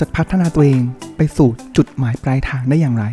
[0.00, 0.80] จะพัฒนาตัวเอง
[1.16, 3.04] ไปสู่จุดหมายปลายทางได้อย่างไร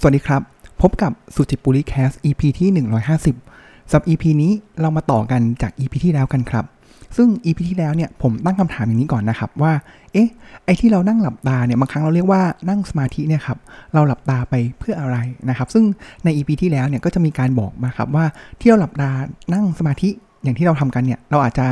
[0.00, 0.42] สวัสดีครับ
[0.82, 2.68] พบกับสุจิปุริแคส EP ที่
[3.32, 6.64] 150สำหรับ EP นี้เรามาต่อกันจาก EP ที่แล้วกันครับ
[7.16, 9.72] ซึ่ง EP ที่แล้วเนี่ยผมตั้งคำถามอย่างนี้ก่อนนะครับว่า
[10.12, 10.28] เอ๊ะ
[10.64, 13.58] ไอ้ที่เรานั่งหลับตาเนี่ยบางครั้งเราเรียกว่านั่งสมาธิเนี่ยครับ
[13.94, 15.16] เราหลับตาไปเพื่ออะไร
[15.48, 15.84] นะครับ ซึ่ง
[16.24, 18.24] ใน EP ที่แล้วเนี่ยก็จะมีการบอกมาครับว่า
[18.60, 19.10] ที่เราหลับตา
[19.54, 20.10] นั่งสมาธิ
[20.42, 21.66] อย่างที่เราทำกันเนี่ยเราอาจจะ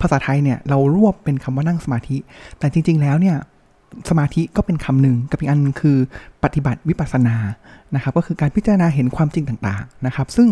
[0.00, 2.16] ภาษาไทยเนี่ยเรารวบเป็นคำว่านั่งสมาธิ
[2.58, 3.36] แต่จริง ๆ แล้วเนี่ย
[4.08, 5.96] สมาธิก็เป็นคำหนึ่งกับอีกอันคือ
[6.44, 7.36] ปฏิบัติวิปัสสนา
[7.94, 10.48] นะครับก็คือการพิจารณาเห็นความจริงต่างๆนะครับ ซึ่ง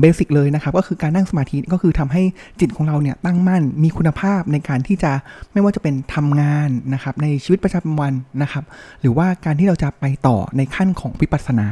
[0.00, 2.22] เบสิกเลยนะครับก็คือการนั่งสมาธิก็คือทำให้
[2.60, 5.12] จิตของเราเนี่ยตั้งมั่นมีคุณภาพในการที่จะ
[5.52, 8.64] ไม่ว่าจะเป็นทำงานนะครับในชีวิตประจำวันนะครับ
[9.00, 11.66] หรือว่าการที่เราจะไปต่อในขั้นของวิปัสสนา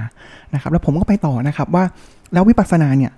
[0.55, 1.85] นะครับ แล้วผมก็ไปต่อนะครับว่า
[2.33, 3.13] แล้ววิปัสสนาเนี่ย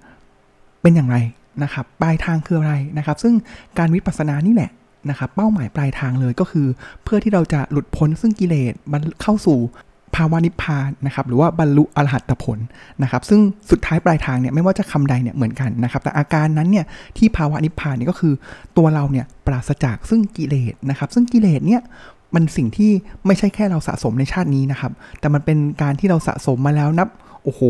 [0.83, 1.17] เป็นอย่างไร
[1.62, 3.35] นะครับปลายทางคืออะไรนะครับ ซึ่ง
[3.79, 4.70] การวิปัสสนานี่แหละ
[5.11, 6.67] นะครับเป้าหมายปลายทางเลยก็คือ
[7.05, 9.59] เพื่อที่เราจะหลุดพ้นซึ่งกิเลสมันเข้าสู่
[10.17, 12.59] ภาวะนิพพานนะครับหรือว่าบรรลุอรหัตผล
[13.03, 16.85] นะครับซึ่งสุดท้ายปลายทางเนี่ยไม่ว่าจะคำใดเนี่ยเหมือนกันนะครับแต่อาการนั้นเนี่ย
[17.17, 18.35] ที่ภาวะนิพพานเนี่ยก็คือ
[18.77, 21.83] ตัวเราเนี่ยปราศจากซึ่งกิเลสนะครับซึ่งกิเลสเนี่ย
[22.35, 22.91] มันสิ่งที่
[23.27, 27.09] ไม่ใช่แค่เราสะสมในชาตินี้นะครับแต่มันเป็นการที่เราสะสมมาแล้วนับ
[27.45, 27.63] โอ้โห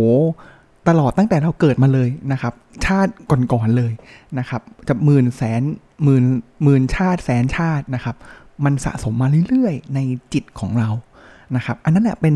[0.89, 2.53] ตลอดตั้งแต่เราเกิดมาเลยนะครับ
[2.87, 3.93] ชาติก่อนๆเลย
[4.39, 5.63] นะครับจะหมื่นแสน
[6.05, 6.25] หมื่น
[6.63, 8.17] หมื่นชาติแสนชาตินะครับ
[8.65, 9.99] มันสะสมมาเรื่อยๆ ใน
[10.33, 10.91] จิตของเรา
[11.57, 12.35] นะครับ อันนั้นแหละเป็น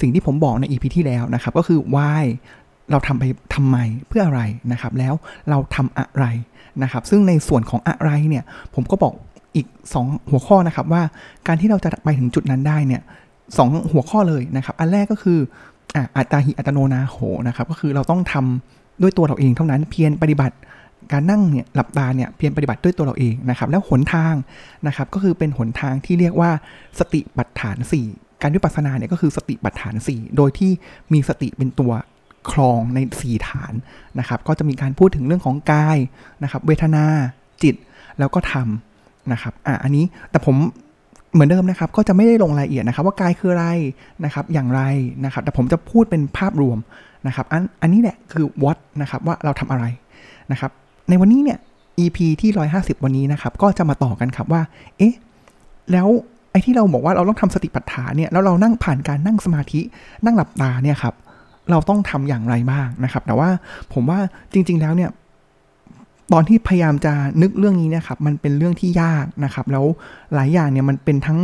[0.00, 2.24] สิ่งที่ผมบอกในอีพีที่แล้วนะครับ ก็คือ why
[2.90, 3.76] เราทำไปทำไม
[4.08, 5.14] เพื่ออะไรนะครับ แล้ว
[5.50, 6.24] เราทำอะไร
[6.82, 8.44] นะครับ ซึ่งในส่วนของอะไรเนี่ย
[8.74, 9.14] ผมก็บอก
[9.56, 9.66] อีก
[9.98, 11.02] 2 หัวข้อนะครับว่า
[11.46, 13.02] การที่เราจะไปถึงจุดนั้นได้เนี่ย
[13.58, 13.60] ส
[13.92, 15.38] หัวข้อเลยนะครับ อันแรกก็คือ
[16.16, 20.56] อัตตาหิอัตโนนาโหนะครับ ก็คือเราต้องทำด้วยตัวเราเองเท่านั้นเพียรปฏิบัติ
[21.12, 24.34] การนั่งเนี่ยหลับตาเนี่ยเพียรปฏิบัติด้วยตัวเราเองนะครับแล้วหนทาง
[24.86, 26.50] นะครับก็คือเป็นหนทางที่เรียกว่า
[26.98, 27.76] สติปัฏฐาน
[28.10, 30.70] 4 การวิปัสสนาเนี่ยก็คือสติปัฏฐาน 4 โดยที่
[31.12, 31.92] มีสติเป็นตัว
[32.50, 33.72] ครองใน 4 ฐาน
[34.18, 35.98] นะครับก็จะมีการพูดถึงเรื่องของกาย
[36.42, 37.04] นะครับเวทนา
[37.62, 37.74] จิต
[38.18, 38.68] แล้วก็ธรรม
[39.32, 40.56] นะครับอะอันนี้แต่ผม
[41.32, 43.68] เหมือนเดิมนะครับก็จะไม่ได้ลงรายละเอียดนะครับว่ากายคืออะไร
[44.24, 44.82] นะครับอย่างไร
[45.24, 46.78] นะครับ แต่ผมจะพูดเป็นภาพรวม
[47.26, 49.84] นะครับอันอันนี้แหละคือ what นะครับว่าเราทำอะไร
[50.52, 50.70] นะครับ
[51.10, 51.58] ในวันนี้เนี่ย
[51.98, 54.62] EP ที่ 150 วันนี้นะครับ ก็จะมาต่อกันครับว่า
[54.98, 55.14] เอ๊ะ
[55.92, 56.08] แล้ว
[56.50, 59.80] ไอ้ที่เราบอกว่าเราต้องทำสติปัฏฐานเนี่ย แล้วเรานั่งผ่านการนั่งสมาธิ
[60.24, 61.14] นั่งหลับตาเนี่ยครับ
[61.70, 63.48] เราต้องทำอย่างไรบ้างนะครับ แต่ว่า
[63.92, 64.18] ผมว่า
[64.52, 65.10] จริง ๆ แล้วเนี่ย
[66.32, 67.12] ตอนที่พยายามจะ
[67.42, 69.84] นึกเรื่องนี้นะครับ มันเป็นเรื่องที่ยากนะครับ แล้ว
[70.34, 71.38] หลายอย่างเนี่ยมันเป็นทั้ง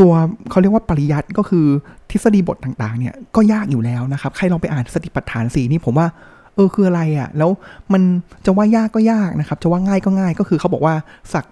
[0.00, 0.12] ตัว
[0.50, 1.66] เขาเรียกว่าปริยัติก็คือ
[2.10, 6.06] ทฤษฎีบทต่างๆ เนี่ยก็ยากอยู่แล้วนะครับ ใครลองไปอ่านสติปัฏฐานสีนี่ผมว่า
[6.58, 7.50] เออคืออะไรอะ่ะ แล้ว
[7.92, 8.02] มัน
[8.46, 10.94] จะว่ายากก็ยากนะครับ จะว่าง่ายก็ง่ายก็คือเขาบอกว่า
[11.32, 11.44] สัก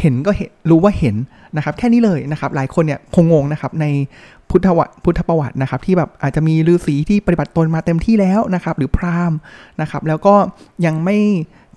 [0.00, 1.16] เห็นก็เห็นรู้ว่าเห็น
[1.56, 3.86] นะครับ แค่นี้เลยนะครับ หลายคนเนี่ยคงงงนะครับใน
[4.50, 9.38] พุทธวัตพุทธประวัตินะครับ ที่แบบอาจจะมีฤาษีที่ปฏิบัติตนมาเต็มที่แล้วนะครับ หรือพราหมณ์
[9.80, 10.34] นะครับ แล้วก็
[10.86, 11.16] ยังไม่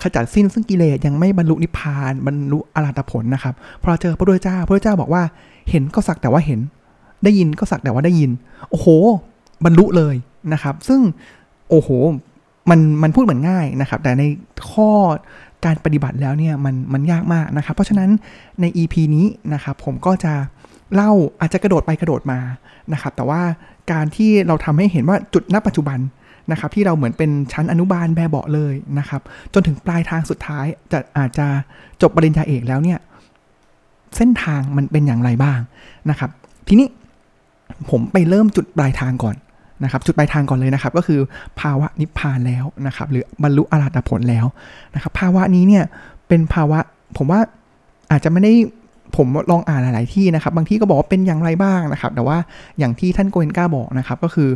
[0.02, 5.24] ขจัดสิ้นซึ่งกิเลสยังไม่บรรลุนิพพานบรรลุอรหัตผลนะครับพอเจอพระพุทธเจ้าพระพุทธเจ้าบอกว่า
[5.70, 6.60] เห็นก็สักแต่ว่าเห็น
[7.24, 8.32] ได้ยินก็สักแต่ว่าได้ยิน
[8.70, 8.88] โอ้โห
[9.66, 10.16] บรรลุเลย
[10.54, 11.02] นะครับ ซึ่ง
[11.70, 11.90] โอ้โห
[12.70, 14.24] มันมันพูดเหมือนง่ายนะครับ แต่ใน
[14.72, 14.90] ข้อ
[15.66, 18.10] การปฏิบัติแล้วเนี่ยมันมันยากมากนะครับ เพราะฉะนั้น
[18.62, 20.34] ใน EP นี้นะครับผมก็จะ
[20.94, 22.40] เล่าอาจจะกระโดดไปกระโดดมา
[22.94, 23.42] นะครับ แต่ว่า
[23.92, 26.00] การที่เราทำให้เห็นว่าจุดณปัจจุบัน
[26.52, 29.22] นะครับ ที่เราเหมือนเป็นชั้นอนุบาลแบบเบาเลยนะครับ
[29.54, 31.48] จนถึงปลายทางสุดท้ายจะอาจจะ
[32.02, 33.00] จบปริญญาเอกแล้วเนี่ย
[34.18, 35.60] เส้นทางมันเป็นอย่างไรบ้าง
[36.10, 36.30] นะครับ
[36.68, 36.88] ทีนี้
[37.90, 39.36] ผมไปเริ่มจุดปลายทางก่อน
[39.84, 41.20] นะครับจุดปลายทางก่อนเลยนะครับ ก็คือ
[41.60, 44.46] ภาวะนิพพานแล้วนะครับ หรือบรรลุอรหัตผลแล้ว
[44.96, 45.84] นะครับ ภาวะนี้เนี่ย
[46.28, 46.80] เป็นภาวะ
[47.18, 47.40] ผมว่า
[48.12, 48.54] อาจจะไม่ได้
[49.16, 52.38] ผมลองอ่านหลาย ๆ ที่นะครับ บางที่ก็บอกว่าเป็นอย่างไรบ้างนะครับ แต่ว่า
[52.80, 54.50] อย่างที่ท่านโกเอนก้าบอกนะครับ ก็คือ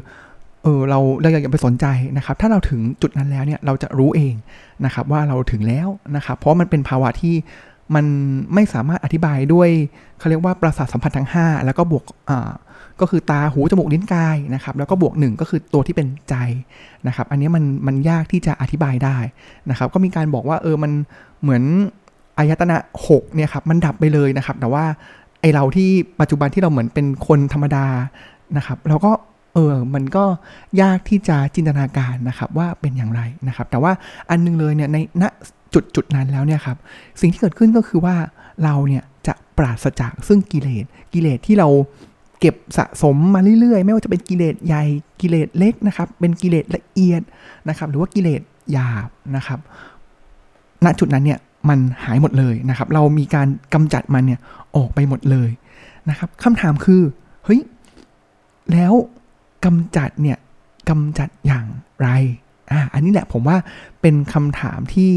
[0.64, 1.86] เออเราเราอย่าไปสนใจ
[2.18, 4.34] นะครับ ถ้าเราถึงจุดนั้นแล้วเนี่ยเราจะรู้เอง
[4.86, 7.36] นะครับ ว่าเราถึงแล้วนะครับ เพราะมันเป็นภาวะที่
[7.96, 8.06] มัน
[8.54, 9.70] ไม่สามารถอธิบายด้วย
[10.20, 12.52] เขาเรียกว่าประสาทสัมผัสทั้ง 5 แล้วก็บวกอ่า
[13.02, 16.36] ก็คือตาหูจมูกลิ้นกายนะครับแล้วก็บวกหนึ่งก็คือตัวที่เป็นใจ
[17.08, 19.18] นะครับอันนี้มันมันยากที่จะอธิบายได้
[19.70, 20.92] นะครับก็มีการบอกว่าเออมัน
[21.42, 21.64] เหมือน
[22.38, 22.78] อายตนะ
[23.08, 24.84] 6เนี่ยครับมันดับไปเลยนะครับ แต่ว่า
[25.42, 25.90] ไอเราที่
[26.20, 27.86] ปัจจุบันที่เราเหมือนเป็นคนธรรมดา
[28.58, 29.12] นะครับเราก็
[29.54, 30.24] เออ มันก็
[30.82, 33.92] ยากที่จะจินตนาการนะครับว่าเป็นอย่างไรนะครับ แต่ว่า
[34.30, 35.24] อันนึงเลยเนี่ยในณ
[35.74, 36.78] จุดจุดนั้นแล้วเนี่ยครับ
[37.22, 38.16] สิ่งที่เกิดขึ้นก็คือว่า
[38.64, 41.70] เราเนี่ยจะปราศจากซึ่งกิเลส กิเลสที่เรา
[42.42, 44.84] เก็บสะสมมาเรื่อยๆ ไม่ว่าจะเป็นกิเลสใหญ่
[45.22, 47.22] กิเลสเล็กนะครับ เป็นกิเลสละเอียด
[47.70, 48.42] นะครับ หรือว่ากิเลส
[48.72, 49.60] หยาบนะครับ
[50.86, 51.40] ณจุดนั้นเนี่ย
[51.70, 54.40] มันหายหมดเลยนะครับ เรามีการกำจัดมันเนี่ย
[54.76, 55.50] ออกไปหมดเลย
[56.10, 57.02] นะครับคำถามคือ
[57.46, 57.62] เฮ้ย
[58.72, 58.94] แล้ว
[59.66, 60.38] กำจัดเนี่ย
[60.90, 61.66] กำจัดอย่าง
[62.02, 62.08] ไร
[62.72, 63.58] อ่าอันนี้แหละผมว่า
[64.02, 65.10] เป็นคำถามที่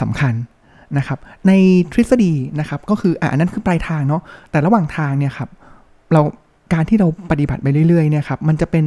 [0.00, 0.34] สำคัญ
[0.98, 1.52] นะครับ ใน
[1.92, 5.48] ทฤษฎีนะครับก็คืออ่านั้นคือปลายทางเนาะแต่ระหว่างทางเนี่ยครับ
[6.12, 6.22] เรา
[6.72, 8.84] การที่เราปฏิบัติไปเรื่อยๆเนี่ยครับมันจะเป็น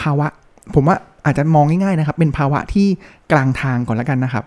[0.00, 0.26] ภาวะ
[0.74, 2.86] ผมว่าอาจจะมองง่ายๆนะครับ เป็นภาวะที่
[3.32, 4.44] กลางทางก่อนแล้วกันนะครับ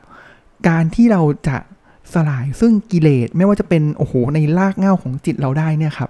[0.67, 1.57] การที่เราจะ
[2.13, 6.09] สลายซึ่งกิเลสไม่ว่าจะเป็นโอ้โหในรากเหง้าของจิตเราได้เนี่ยครับ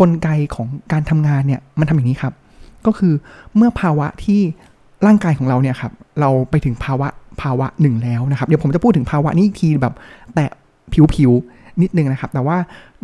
[0.00, 2.32] กลไกของการทำงานเนี่ยมันทำอย่างนี้ครับ
[2.86, 3.14] ก็คือ
[3.56, 4.40] เมื่อภาวะที่
[5.06, 7.08] ร่างกายของเราเนี่ยครับ เราไปถึงภาวะ
[7.42, 9.94] ภาวะหนึ่งแล้วนะครับ เดี๋ยวผมจะพูดถึงภาวะนี้อีกทีแบบ
[10.34, 10.44] แต่
[11.14, 12.56] ผิวๆนิดนึงนะครับ แต่ว่า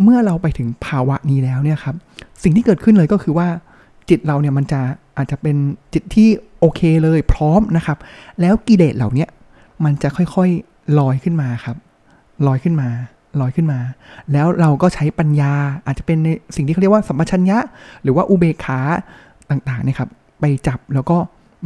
[0.02, 1.94] เมื่อเราไปถึงภาวะนี้แล้วเนี่ยครับ
[2.42, 3.48] สิ่งที่เกิดขึ้นเลยก็คือว่า
[4.08, 4.80] จิตเราเนี่ยมันจะ
[5.16, 5.56] อาจจะเป็น
[5.94, 6.28] จิตที่
[6.60, 7.98] โอเคเลยพร้อมนะครับ
[8.40, 9.26] แล้วกิเลสเหล่านี้
[9.84, 11.76] มันจะค่อยๆลอยขึ้นมาครับ
[12.46, 12.88] ลอยขึ้นมา
[13.40, 13.78] ลอยขึ้นมา
[14.32, 15.52] แล้วเราก็ใช้ปัญญา
[15.86, 17.58] อาจจะเป็นในสิ่งที่เขาเรียกว่าสัมปชัญญะ
[18.02, 18.80] หรือว่าอุเบกขา
[19.50, 20.08] ต่างๆนี่ยครับ
[20.40, 21.16] ไปจับแล้วก็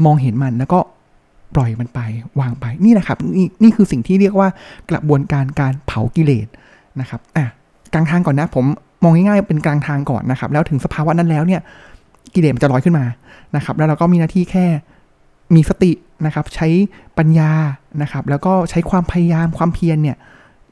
[0.04, 0.80] มองเห็นมันแล้วก็
[1.54, 2.00] ปล่อยมันไป
[2.40, 4.48] วางไปนี่นะครับนี่นี่คือสิ่งที่เรียกว่า
[4.90, 6.46] กระบวนการการเผากิเลส
[7.00, 7.46] นะครับอะ
[7.94, 8.64] กลางทางก่อนนะผม
[9.02, 11.60] มองง่ายๆเป็นกลางทางก่อนนะครับ แล้วถึงสภาวะนั้นแล้วเนี่ย
[12.34, 13.04] กิเลสมันจะลอยขึ้นมา
[13.56, 14.66] นะครับ แล้วเราก็มีหน้าที่แค่
[15.54, 15.92] มีสติ
[16.26, 16.68] นะครับ ใช้
[17.18, 17.50] ปัญญา
[18.02, 20.16] นะครับ แล้วก็ใช้ความพยายามความเพียรเนี่ย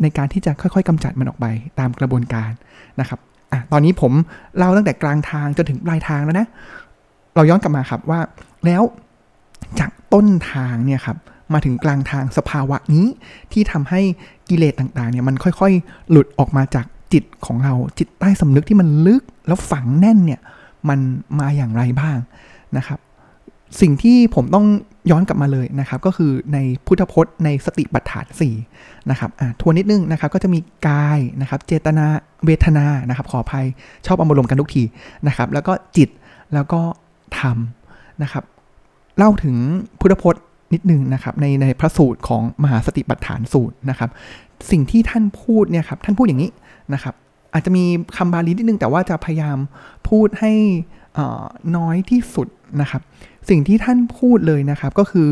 [0.02, 1.46] ในการที่จะค่อยๆกำจัดมันออกไป
[1.78, 2.50] ตามกระบวนการ
[3.00, 3.18] นะครับ
[3.52, 4.12] อะตอนนี้ผม
[4.56, 6.46] เล่าตั้งแต่กลางทางจนถึงปลายทางแล้วนะ
[7.34, 8.20] เราย้อนกลับมาครับว่า
[8.66, 8.82] แล้ว
[9.80, 11.16] จากต้นทางเนี่ยครับ
[11.52, 13.06] มาถึงกลางทางสภาวะนี้
[13.52, 14.00] ที่ทำให้
[14.48, 20.40] กิเลสต่างๆเนี่ยมันค่อยๆ หลุดออกมาจาก จิตของเราจิตใต้สำนึกที่มันลึกแล้วฝังแน่นเนี่ย
[20.88, 20.98] มัน
[21.38, 22.18] มาอย่างไรบ้าง
[22.76, 22.98] นะครับ
[23.80, 24.66] สิ่งที่ผมต้อง
[25.10, 28.26] ย้อนกลับมาเลยนะครับ ก็คือในพุทธพจน์ในสติปัฏฐาน
[28.66, 32.06] 4นะครับอ่าทวนนิดนึงนะครับ ก็จะมีกายนะครับ เจตนา
[32.46, 33.66] เวทนานะครับ ขออภัย
[34.06, 34.82] ชอบเอามารวมกันทุกที
[35.26, 36.08] นะครับ แล้วก็จิต
[36.54, 36.80] แล้วก็
[37.38, 37.58] ธรรม
[38.22, 38.44] นะครับ
[39.16, 39.56] เล่าถึง
[40.00, 40.42] พุทธพจน์
[40.72, 44.11] นิดนึงนะครับในในพระสูตรของมหาสติปัฏฐานสูตรนะครับ
[44.70, 46.50] สิ่งที่ท่านพูดเนี่ยครับท่านพูดอย่างนี้
[46.94, 47.14] นะครับ
[47.52, 47.84] อาจจะมี
[48.17, 49.58] คำบาลีนิดนึงแต่ว่าจะพยายาม
[50.08, 50.52] พูดให้
[51.76, 52.49] น้อยที่สุด
[52.81, 53.02] นะครับ
[53.49, 55.28] สิ่งที่ท่านพูดเลยนะครับก็คือ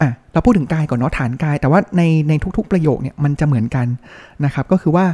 [0.00, 3.86] อะเราพูดถึงกายก่อนเนาะฐานกาย แต่ว่าในในทุกๆประโยคเนี่ยมันจะเหมือนกัน
[4.44, 5.06] นะครับ ก็คือว่า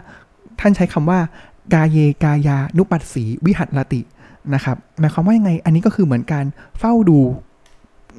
[0.60, 1.18] ท่านใช้คำว่า
[1.74, 4.00] กายเยกายานุปัสสีวิหัตติ
[4.54, 6.46] นะครับหมายความว่ายังไงอันนี้ก็คือเหมือนการ
[6.78, 7.18] เฝ้าดู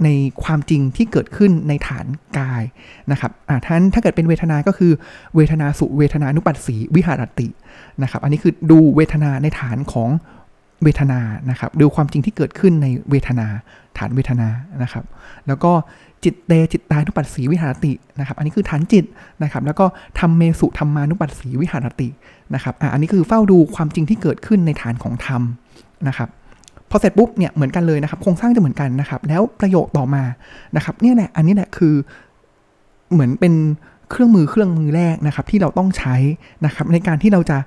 [0.03, 0.09] ใน
[0.43, 2.05] ความจริงที่เกิดขึ้นในฐาน
[2.37, 2.63] กาย
[3.11, 4.91] นะครับอ่าท่านถ้าเกิดเป็นเวทนาก็คือ
[5.35, 7.47] เวทนาสุเวทนานุปัสสีวิหารติ
[8.01, 10.09] นะครับ อันนี้คือดูเวทนาในฐานของ
[10.83, 13.47] เวทนานะครับ ดูความจริงที่เกิดขึ้นในเวทนา
[13.97, 14.47] ฐานเวทนา
[14.83, 15.05] นะครับ
[15.47, 15.71] แล้วก็
[16.23, 19.05] จิตเตจิตตานุปัสสีวิหารตินะครับ อันนี้คือฐานจิต
[19.43, 19.85] นะครับ แล้วก็
[20.19, 22.09] ทำเมสุธรรมานุปัสสีวิหารติ
[22.53, 25.41] นะครับอ่าอันนี้คือเฝ้าดูความจริงที่เกิดขึ้นในฐานของธรรม
[26.07, 26.29] นะครับ
[26.89, 30.23] พอเสร็จปุ๊บเนี่ยเหมือนกันเลยนะครับโครงสร้างจะเหมือนกันนะครับ แล้วประโยคต่อมา
[30.75, 31.95] นะครับเนี่ยแหละอันนี้แหละคือ
[33.11, 33.53] เหมือนเป็น
[34.11, 36.15] เครื่องมือเครื่องมือแรกนะครับ ที่เราต้องใช้
[36.65, 37.57] นะครับ ในการที่เราจะ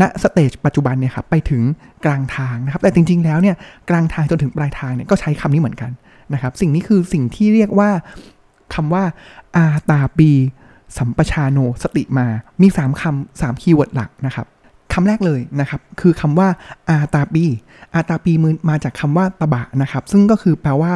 [0.00, 1.62] ณสเตจปัจจุบันเนี่ยครับไปถึง
[2.04, 3.56] กลางทางนะครับ แต่จริง ๆ แล้วเนี่ย
[3.90, 5.90] กลางทางจนถึงปลายทางเนี่ยก็ใช้คำนี้เหมือนกัน
[6.32, 7.90] นะครับ สิ่งนี้คือสิ่งที่เรียกว่า
[8.74, 9.04] คำว่า
[9.56, 10.30] อาตาปี
[10.98, 12.26] สัมปชาโนสติมา
[12.62, 14.46] มี 3คำ3คีย์เวิร์ดหลักนะครับ
[14.92, 16.48] คำแรกเลยนะครับ คือคำว่า
[16.88, 17.44] อาตาปี
[17.94, 20.92] อาตาปีมือมาจากคำว่าตบะนะครับ ซึ่งก็คือแปลว่า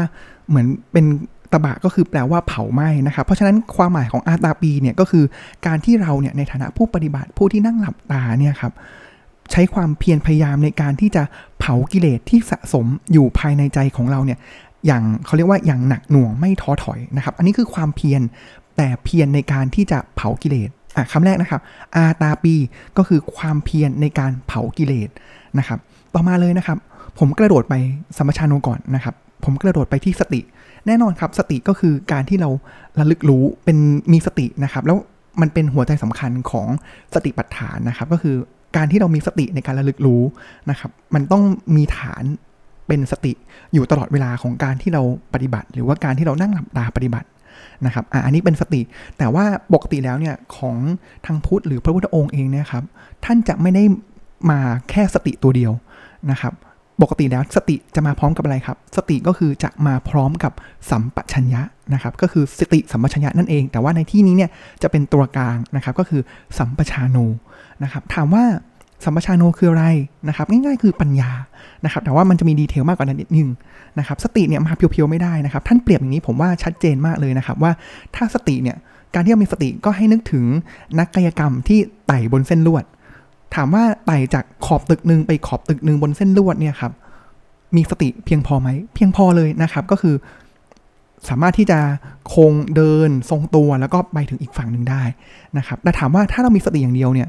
[0.48, 1.04] เหมือนเป็น
[1.52, 5.24] ตบะก็คือแปลว่าเผาไหม้นะครับ เพราะฉะนั้นความหมายของอาตาปีเนี่ยก็คือ
[5.66, 8.72] การที่เราเนี่ยในฐานะผู้ปฏิบัติผู้ที่นั่งหลับตาเนี่ยครับ
[9.52, 11.22] ใช้ความเพียรพยายามในการที่จะ
[11.60, 14.38] เผากิเลสที่สะสมอยู่ภายในใจของเราเนี่ย
[14.86, 18.22] อย่างเขาเรียกว่าอย่างหนักหน่วงไม่ท้อถอยนะครับ อันนี้คือความเพียร
[18.76, 20.70] แต่เพียรในการที่จะเผากิเลส
[21.12, 21.60] คำแรกนะครับ
[21.96, 22.54] อาตาปี
[22.96, 25.08] ก็คือความเพียรในการเผากิเลส
[25.58, 25.78] นะครับ
[26.14, 26.78] ต่อมาเลยนะครับ
[27.18, 27.74] ผมกระโดดไป
[28.16, 30.40] สัมปชานโนก่อนนะครับ ผมกระโดดไปที่สติ
[30.86, 32.50] แน่นอนครับ สติก็คือการที่เรา
[32.98, 33.78] ระลึกรู้เป็น
[34.12, 34.98] มีสตินะครับ แล้ว
[35.40, 36.68] มันเป็นหัวใจสำคัญของ
[37.14, 38.36] สติปัฏฐานนะครับ ก็คือ
[38.76, 40.22] การที่เรามีสติในการระลึกรู้
[40.70, 41.42] นะครับ มันต้อง
[41.76, 42.24] มีฐาน
[42.88, 43.32] เป็นสติ
[43.74, 45.02] อยู่ตลอดเวลาของการที่เรา
[45.34, 47.26] ปฏิบัติ หรือว่าการที่เรานั่งหลับตาปฏิบัติ
[47.86, 48.80] นะครับอ่อันนี้เป็นสติ
[49.18, 49.44] แต่ว่า
[49.74, 50.76] ปกติแล้วเนี่ยของ
[51.26, 52.84] ทางพุทธหรือพระพุทธองค์เองเนี่ยครับ
[53.24, 53.84] ท่านจะไม่ได้
[54.50, 55.72] มาแค่สติตัวเดียว
[56.30, 56.52] นะครับ
[57.02, 60.52] ปกติแล้วสติจะมาพร้อมกับอะไรครับ สติก็คือจะมาพร้อมกับ
[60.90, 61.62] สัมปชัญญะ
[61.94, 64.50] นะครับ ก็คือสติสัมปชัญญะนั่นเอง แต่ว่าในที่นี้เนี่ย
[64.82, 66.22] จะเป็นตัวกลางนะครับ ก็คือ
[66.58, 67.16] สัมปชาโน
[67.82, 68.44] นะครับ ถามว่า
[69.04, 69.84] สัมปชาโนคืออะไร
[70.28, 71.30] นะครับง่ายๆ คือปัญญา
[71.84, 73.48] นะครับแต่ว่ามันจะมีดีเทลมากกว่านั้นนิดนึง
[73.98, 77.72] นะครับสติเนี่ยมาเพียวๆไม่ได้นะครับ ท่านเปรียบอย่างนี้ผมว่าชัดเจนมากเลยนะครับ ว่า
[78.16, 78.76] ถ้าสติเนี่ย
[79.14, 80.44] การที่เรามีสติก็ให้นึกถึง
[80.98, 82.84] นักกายกรรมที่ไต่บนเส้นลวด
[83.54, 86.92] ถามว่าไต่จากขอบตึกหนึ่งไปขอบตึกหนึ่งบนเส้นลวดเนี่ยครับ
[87.76, 90.14] มีสติเพียงพอไหมเพียงพอเลยนะครับก็คือ
[91.28, 91.78] สามารถที่จะ
[92.34, 95.02] คงเดินทรงตัวแล้วก็ไปถึงอีกฝั่งหนึ่งได้
[95.58, 97.28] นะครับแต่ถามว่าถ้าเรามีสติอย่างเดียวเนี่ย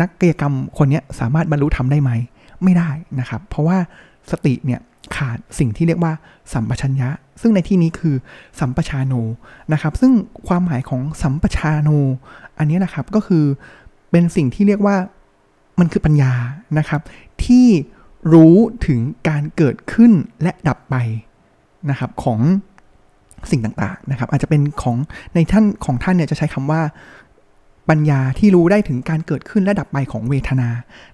[0.00, 2.10] นักกายกรรมคนนี้สามารถบรรลุธรรมได้ไหม
[2.62, 3.78] ไม่ได้นะครับ เพราะว่า
[4.30, 4.80] สติเนี่ย
[5.16, 6.12] ขาดสิ่งที่เรียกว่า
[6.52, 7.08] สัมปชัญญะ
[7.40, 8.14] ซึ่งในที่นี้คือ
[8.60, 9.14] สัมปชาโน
[9.72, 10.12] นะครับ ซึ่ง
[10.48, 11.88] ความหมายของสัมปชาโน
[12.58, 13.44] อันนี้นะครับก็คือ
[14.10, 14.96] เป็นสิ่งที่เรียกว่า
[15.80, 16.32] มันคือปัญญา
[16.78, 17.00] นะครับ
[17.44, 17.66] ที่
[18.32, 18.56] รู้
[18.86, 20.96] ถึงการเกิดขึ้นและดับไป
[21.90, 22.40] นะครับของ
[23.50, 24.96] สิ่งต่างๆนะครับ อาจจะเป็นของ
[25.34, 26.80] ในท่านของท่านเนี่ยจะใช้คำว่า
[27.88, 30.68] ปัญญาที่รู้ได้ถึงการเกิดขึ้นและดับไปของเวทนา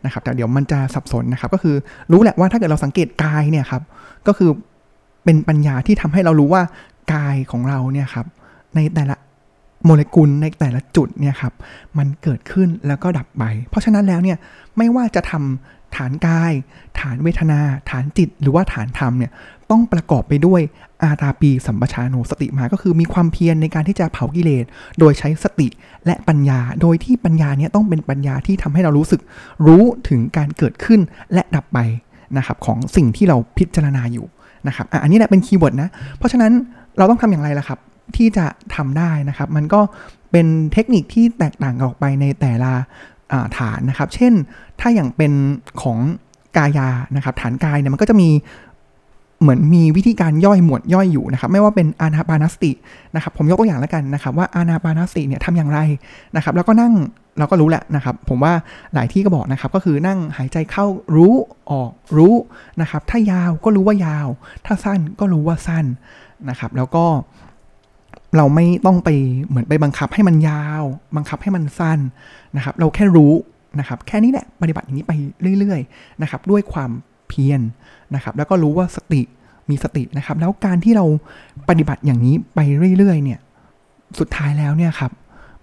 [0.04, 1.76] นะครับ แต่เดี๋ยวมันจะสับสนนะครับ ก็คือ
[2.12, 3.82] รู้แหละว่าถ้าเกิดเราสังเกตกายเนี่ยครับ
[4.26, 4.50] ก็คือ
[5.24, 6.62] เป็นปัญญาที่ทำให้เรารู้ว่า
[7.14, 8.26] กายของเราเนี่ยครับ
[8.76, 9.16] ในแต่ละ
[9.84, 11.52] โมเลกุลในแต่ละจุดเนี่ยครับ
[11.98, 14.38] มันเกิดขึ้นแล้วก็ดับไป เพราะฉะนั้นแล้วเนี่ย
[14.76, 16.52] ไม่ว่าจะทำ ฐานกาย
[17.00, 19.32] ฐานเวทนา ฐานจิต หรือว่าฐานธรรมเนี่ย
[19.70, 20.60] ต้องประกอบไปด้วย
[21.02, 24.64] อาตาปีสัมปชาโนสติมาก็คือมีความเพียรในการที่จะเผากิเลส
[24.98, 25.68] โดยใช้สติ
[26.06, 29.20] และปัญญา โดยที่ปัญญาเนี่ยต้องเป็นปัญญาที่ทำให้เรารู้สึก
[29.66, 31.00] รู้ถึงการเกิดขึ้น
[31.32, 31.78] และดับไป
[32.36, 34.26] นะครับของสิ่งที่เราพิจารณาอยู่
[34.66, 36.52] นะครับอันนี้แหละเป็น keyword นะ เพราะฉะนั้น
[36.98, 37.78] เราต้องทำอย่างไรล่ะครับ
[38.16, 39.80] ที่จะทำได้นะครับ มันก็
[40.32, 42.72] เป็นเทคนิคที่แตกต่างออกไปในแต่ละ
[43.58, 44.32] ฐานนะครับ เช่น
[44.80, 45.32] ถ้าอย่างเป็น
[45.82, 45.98] ของ
[46.56, 48.28] กายานะครับ ฐานกายเนี่ยมันก็จะมี
[49.40, 52.72] เหมือนมีวิธีการย่อยหมวดย่อยอยู่นะครับ ไม่ว่าเป็นอานาปานสติ
[53.14, 55.78] นะครับ ผมยกตัวอย่างแล้วกันนะครับ ว่าอานาปานสติเนี่ยทำอย่างไร
[56.36, 56.92] นะครับ แล้วก็นั่ง
[57.38, 58.52] เราก็รู้แหละนะครับ ผมว่า
[58.94, 61.34] หลายที่ก็บอกนะครับ ก็คือนั่งหายใจเข้ารู้
[61.70, 62.34] ออกรู้
[62.80, 64.28] นะครับ ถ้ายาวก็รู้ว่ายาว
[64.66, 65.86] ถ้าสั้นก็รู้ว่าสั้น
[66.50, 67.04] นะครับ แล้วก็
[68.36, 69.08] เราไม่ต้องไป
[69.48, 70.82] เหมือนไปบังคับให้มันยาว
[71.16, 71.98] บังคับให้มันสั้น
[72.56, 73.32] นะครับ เราแค่รู้
[73.80, 75.12] นะครับ แค่นี้แหละปฏิบัติอย่างนี้ไป
[75.58, 76.90] เรื่อยๆนะครับ ด้วยความ
[77.28, 77.60] เพียร
[78.14, 79.22] นะครับ แล้วก็รู้ว่าสติ
[79.70, 81.04] มีสตินะครับ แล้วการที่เรา
[81.68, 82.60] ปฏิบัติอย่างนี้ไป
[82.98, 83.40] เรื่อยๆ เนี่ย
[84.18, 85.12] สุดท้ายแล้วเนี่ยครับ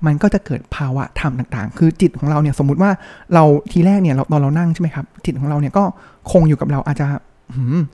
[0.06, 2.92] มันก็จะเกิดภาวะธรรมต่างๆ คือจิตของเราเนี่ยสมมุติว่า
[3.34, 5.84] เราทีแรกเนี่ยเราตอนเรานั่งใช่ไหมครับ จิตของเราเนี่ยก็
[6.32, 7.06] คงอยู่กับเราอาจจะ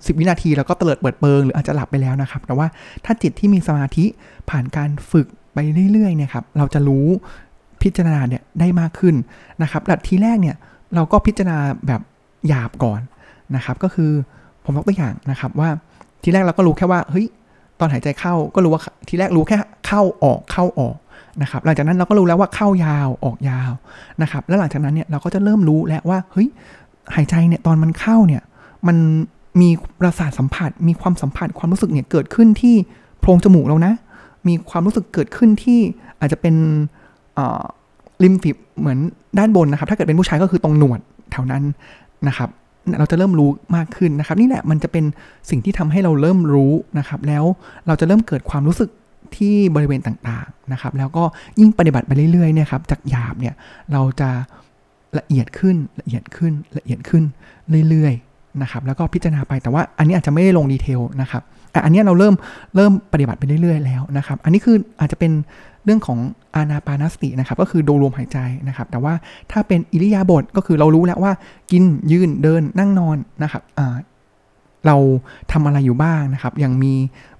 [0.05, 2.67] สิบวินาทีแล้วก็เตลิดเปิดเปิงหรืออาจจะหลับไปแล้วนะครับ แต่ว่า
[3.05, 4.05] ถ้าจิตที่มีสมาธิ
[4.49, 5.57] ผ่านการฝึกไป
[5.91, 7.07] เรื่อยๆเนี่ยครับเราจะรู้
[7.81, 9.15] พิจารณาเนี่ยได้มากขึ้น
[9.61, 10.55] นะครับหลักทีแรกเนี่ย
[10.95, 12.01] เราก็พิจารณาแบบ
[12.47, 13.01] หยาบก่อน
[13.55, 14.11] นะครับ ก็คือ
[14.63, 15.69] ผมยกตัวอย่างนะครับว่า
[16.23, 17.27] ทีแรกเราก็รู้แค่ว่าเฮ้ย
[17.79, 20.95] ตอนหายใจเข้าก็รู้ว่าทีแรกรู้แค่เข้าออกเข้าออก
[21.41, 23.71] นะครับหลังจากนั้นเราก็รู้แล้วว่าเข้ายาวออกยาว
[24.21, 26.47] นะครับแล้วหลังจากนั้นเนี่ยเราก็จะเริ่มรู้แล้วว่าเฮ้ย
[27.15, 28.41] หายใจเนี่ยตอนมันเข้าเนี่ย
[28.87, 28.97] มัน
[29.61, 32.75] มีประสาทสัมผัส มีความสัมผัสความรู้สึกเนี่ยเกิดขึ้นที่
[33.19, 33.93] โพรงจมูกเรานะ
[34.47, 35.79] มีความรู้สึกเกิดขึ้นที่
[36.19, 36.55] อาจจะเป็น
[38.23, 38.99] ริมฝีเหมือน
[39.39, 40.99] ด้านบนนะครับ ถ้าเกิดเป็นผู้ชายก็คือตรงหนวด
[41.31, 41.63] แถวนั้น
[42.27, 42.49] นะครับ
[42.99, 45.05] เราจะเริ่มรู้มากขึ้นนะครับ นี่แหละมันจะเป็น
[45.49, 47.43] สิ่งที่ทำให้เราเริ่มรู้นะครับ แล้ว
[47.87, 48.89] เราจะเริ่มเกิดความรู้สึก
[49.35, 51.23] ที่บริเวณต่างๆนะครับ แล้วก็
[51.59, 53.55] ยิ่งปฏิบัติไปเรื่อยๆเนี่ยครับ จากหยาบเนี่ย
[53.93, 54.29] เราจะ
[55.17, 57.23] ละเอียดขึ้นละเอียดขึ้นละเอียดขึ้น
[57.89, 58.28] เรื่อยๆ
[58.61, 61.43] นะครับแล้วก็พิจารณาไปแต่ว่าอันนี้อาจจะไม่ได้ลงดีเทลนะครับ
[61.85, 62.35] อันนี้เราเริ่ม
[62.75, 65.31] เริ่มปฏิบัติไปเรื่อย ๆ แล้วนะครับ อันนี้คืออาจจะเป็น
[65.85, 66.19] เรื่องของ
[66.55, 68.37] อานาปานสตินะครับ ก็คือดูลมหายใจ
[68.67, 69.13] นะครับ แต่ว่า
[69.51, 71.31] ถ้าเป็นอิริยาบถก็คือเรารู้แล้วว่า
[71.71, 73.63] กินยืนเดินนั่งนอนนะครับ
[74.87, 74.95] เรา
[75.51, 76.93] ทำอะไรอยู่บ้างนะครับ อย่างมี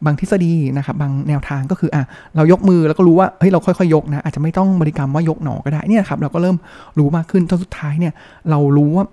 [0.06, 2.04] บางทฤษฎีนะครับ บางแนวทางก็คืออะ
[2.36, 6.58] เรายกมือแล้วก็รู้ว่าเฮ้ยเราค่อยๆยกนะอาจจะไม่ต้องบริกรรมว่ายกหนอก็ได้เนี่ยครับ เราก็เริ่ม
[7.00, 8.14] รู้มากขึ้นจนสุดท้ายเนี่ย
[8.50, 9.06] เรารู้ว่า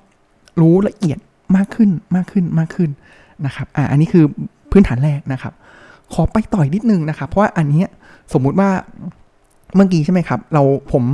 [0.60, 1.18] รู้ละเอียด
[1.56, 2.90] มากขึ้นมากขึ้นมากขึ้น
[3.46, 4.24] นะครับอะอันนี้คือ
[4.70, 5.52] พื้นฐานแรกนะครับ
[6.12, 7.82] ขอไปต่อยนิดนึงนะครับ เพราะว่าอันนี้
[8.32, 8.70] สมมุติว่า
[9.76, 10.62] เมื่อกี้ใช่ไหมครับ เรา
[10.92, 11.04] ผม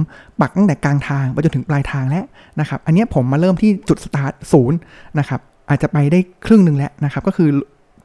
[0.41, 2.25] ปักตั้งแต่กลางทางไปจนถึงปลายทางแล้ว
[2.61, 4.79] นะครับ อันนี้ผมมาเริ่มที่จุดสตาร์ทศูนย์
[5.19, 7.49] นะครับ อาจจะไปได้ครึ่งหนึ่งแล้วนะครับ ก็คือ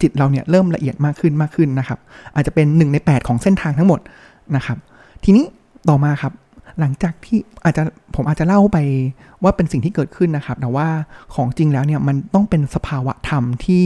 [0.02, 2.00] จิตเราเนี่ยเริ่มละเอียดมากขึ้นมากขึ้นนะครับ
[2.36, 4.00] อาจจะเป็น 1 ใน 8 ของเส้นทางทั้งหมด
[4.56, 4.78] นะครับ
[5.24, 5.46] ทีนี้
[5.90, 6.34] ต่อมาครับ
[6.80, 7.84] หลังจากที่อาจจะ
[8.16, 8.78] ผมอาจจะเล่าไป
[9.44, 10.88] ว่าเป็นสิ่งที่เกิดขึ้นนะครับแต่ว่า
[11.36, 13.86] ของจริงแล้วเนี่ยมันต้องเป็นสภาวะธรรมที่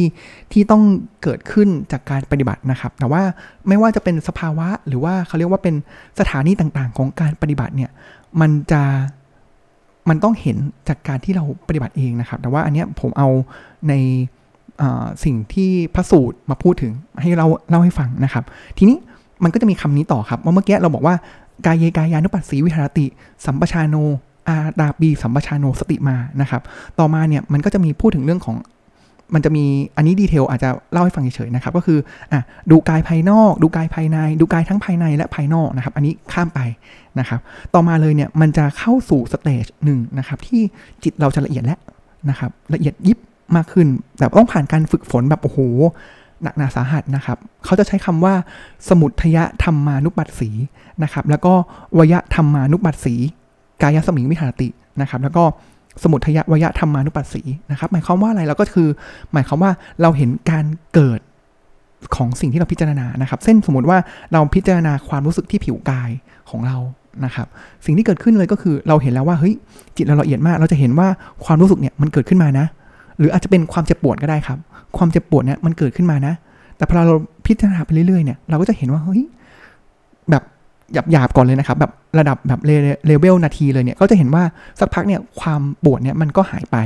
[0.52, 0.84] ที่ต้อง
[1.24, 3.22] เกิดขึ้นจากการปฏิบัตินะครับแต่ว่า
[3.68, 5.76] ไม่ว่าจะเป็นสภาวะหรือว่าเขาเรียกว่าเป็น
[6.20, 7.92] สถานีต่างๆ ของการปฏิบัติเนี่ย
[8.42, 8.82] มันจะ
[10.10, 10.58] มันต้องเห็น
[10.88, 13.28] จากการที่เราปฏิบัติเองนะครับ แต่ว่าอันนี้ผมเอา
[13.90, 13.94] ใน
[15.24, 18.44] สิ่งที่พระสูตรมาพูดถึงให้เราเล่าให้ฟังนะครับ
[18.78, 18.98] ทีนี้
[19.44, 21.16] มันก็จะมีคำนี้ต่อครับว่าเมื่อกี้เราบอกว่า
[21.66, 23.06] กายเยกายานุปัสสีวิหารติ
[23.46, 23.96] สัมปชาโน
[24.48, 26.62] อาตาปีสัมปชาโนสติมานะครับ
[27.00, 28.58] ต่อมาเนี่ยมันก็จะมีพูดถึงเรื่องของ
[29.34, 29.66] มันจะมี
[29.98, 32.00] อันนี้ดีเทลอาจจะเล่าให้ฟังเฉยๆนะครับ ก็คือ
[32.32, 32.42] อะ
[32.72, 36.60] ดูกายภายนอก ดูกายภายใน ดูกายทั้งภายในและภายนอกนะครับ อันนี้ข้ามไป
[37.20, 37.40] นะครับ
[37.74, 40.62] ต่อมาเลยเนี่ยมันจะเข้าสู่สเตจหนึ่งนะครับ ที่
[41.04, 41.80] จิตเราจะละเอียดแล้ว
[42.30, 43.20] นะครับ ละเอียดยิบ
[43.56, 43.88] มากขึ้น
[44.18, 45.60] แต่ต้องผ่านการฝึกฝนแบบโอ้โห
[46.44, 48.34] หนักหนาสาหัสนะครับ เขาจะใช้คำว่า
[48.90, 50.50] สมุทยธรรมานุปัสสี
[51.04, 51.54] นะครับ แล้วก็
[51.98, 53.16] วยธรรมานุปัสสี
[53.82, 54.68] กายสมิงวิหารติ
[55.02, 55.44] นะครับ แล้วก็
[56.04, 58.88] สมุทยวยธรรมานุปัสสีนะครับ หมายความว่าอะไรเราก็คือ
[59.34, 59.72] หมายความว่า
[60.02, 61.20] เราเห็นการเกิด
[62.16, 63.98] ของสิ่งที่เราพิจารณานะครับ เส้นสมมติว่า
[64.34, 66.10] เราพิจารณาความรู้สึกที่ผิวกาย
[66.50, 66.78] ของเรา
[67.26, 67.48] นะครับ
[67.86, 69.54] สิ่งที่เกิดขึ้นเลยก็คือเราเห็นแล้วว่าเฮ้ย
[69.98, 71.08] จิตเราละเอียดมาก เราจะเห็นว่า
[71.46, 72.66] ความรู้สึกเนี่ยมันเกิดขึ้นมานะ
[73.20, 74.60] หรืออาจจะเป็นความเจ็บปวดก็ได้ครับ
[74.98, 76.34] ความเจ็บปวดเนี่ยมันเกิดขึ้นมานะ
[76.78, 79.22] แต่พอเราพิจารณาไปเรื่อยๆเนี่ยเราก็จะเห็นว่าเฮ้ย
[80.30, 80.44] แบบ
[81.12, 84.44] หยาบๆก่อนเลยนะครับ แบบระดับแบบเลเวลนาทีเลยเนี่ยก็จะเห็นว่า
[84.80, 86.78] สักพักเนี่ยความปวดเนี่ยมันก็หายไป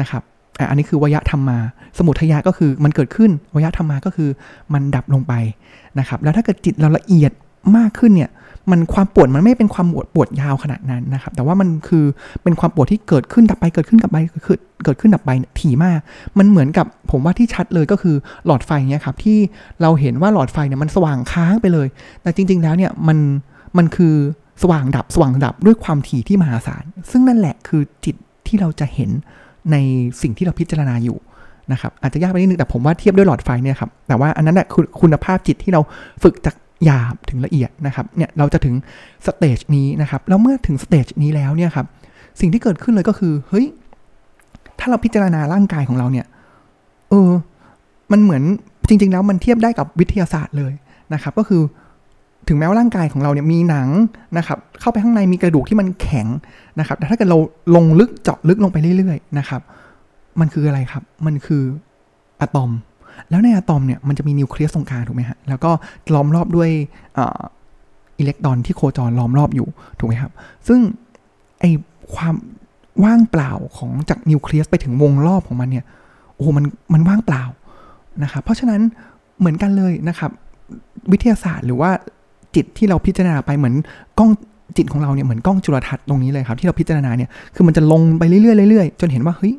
[0.00, 0.22] นะครับ
[0.68, 1.58] อันนี้คือวยะธรรมมา
[1.98, 4.30] สมุทยะก็คือมันเกิดขึ้นวยะธรรมมาก็คือ
[4.72, 5.34] มันดับลงไป
[5.98, 7.32] นะครับ แล้วถ้าเกิดจิตเราละเอียด
[7.78, 8.30] มากขึ้นเนี่ย
[8.70, 12.04] มันความปวดมันไม่เป็นความปวดปวดยาวขนาดนั้นนะครับ แต่ว่ามันคือ
[12.42, 15.98] เป็นความปวดที่เกิดขึ้นดับไปเกิดขึ้นดับไปเกิดเกิดขึ้นดับไปถี่มาก
[16.38, 19.38] มันเหมือนกับผมว่าที่ชัดเลยก็คือหลอดไฟเนี่ยครับที่
[19.82, 21.88] เราเห็นว่าหลอดไฟเนี่ยมันสว่างค้างไปเลย
[22.22, 23.18] แต่จริง ๆ แล้วเนี่ยมัน
[23.78, 24.14] มันคือ
[24.62, 29.10] สว่างดับสว่างดับด้วยความถี่ที่มหาศาล ซึ่งนั่นแหละคือจิตที่เราจะเห็น
[29.72, 29.76] ใน
[30.22, 31.18] สิ่งที่เราพิจารณาอยู่
[31.72, 35.80] นะครับอาจจะยากไปนิดนึงแต่ผมว่าเทียบด้วยหลอดไฟเนี่ยครับแต่ว่าอันนั้นแหละคือคุณภาพจิตที่เรา
[36.22, 36.54] ฝึกจาก
[36.84, 38.74] หยาบถึงละเอียดนะครับเนี่ยเราจะถึง
[39.26, 41.86] stage นี้นะครับแล้วเมื่อถึง stage นี้แล้วเนี่ยครับ
[42.40, 43.66] สิ่งที่เกิดขึ้นเลยก็คือเฮ้ย
[44.78, 46.26] ถ้าเราพิจารณาร่างกายของเราเนี่ย
[47.10, 47.30] เออ
[48.12, 48.42] มันเหมือน
[48.88, 50.72] จริง ๆ แล้วมันเทียบได้กับวิทยาศาสตร์เลย
[51.14, 51.62] นะครับ ก็คือ
[52.48, 53.88] ถึงแม้ว่าร่างกายของเราเนี่ยมีหนัง
[54.38, 56.26] นะครับเข้าไปข้างในมีกระดูกที่มันแข็ง
[56.78, 57.38] นะครับ แต่ถ้าเกิดเรา
[57.76, 59.60] ลงลึกเจาะลึกลงไปเรื่อย ๆ นะครับ
[60.40, 61.62] มันคืออะไรครับ มันคือ
[62.40, 62.70] อะตอม
[63.30, 65.70] แล้วในอะตอมเนี่ยมันจะมีนิวเคลียสตรงกลางถูกไหมฮะ แล้วก็
[66.14, 66.70] ล้อมรอบด้วย
[68.18, 70.32] อิเล็กตรอนที่โคจรล้อมรอบอยู่ถูกไหมครับ
[70.68, 70.80] ซึ่ง
[71.60, 71.64] ไอ
[72.14, 72.34] ความ
[73.04, 75.84] ว่างเปล่าของจากนิวเคลียสไปถึงวงรอบของมันเนี่ย
[76.36, 77.44] โอ้มันมันว่างเปล่า
[78.22, 78.80] นะครับ เพราะฉะนั้น
[79.38, 80.30] เหมือนกันเลยนะครับ
[81.12, 81.90] วิทยาศาสตร์หรือว่า
[82.54, 83.74] จิตที่เราพิจารณาไปเหมือน
[84.18, 84.30] กล้อง
[84.76, 89.54] จิตของเราเนี่ยเหมือนกล้องจุลทรรศน์ตรงนี้เลยครับที่เราพิจารณาเนี่ยคือมันจะลงไปเรื่อยๆเรื่อยๆจนเห็นว่าเฮ้ย